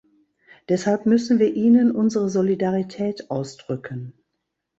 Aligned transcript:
Deshalb 0.67 1.05
müssen 1.05 1.37
wir 1.37 1.53
ihnen 1.53 1.91
unsere 1.91 2.27
Solidarität 2.27 3.29
ausdrücken. 3.29 4.13